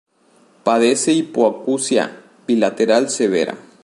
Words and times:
Padece 0.63 1.11
hipoacusia 1.13 2.09
bilateral 2.47 3.07
severa. 3.11 3.55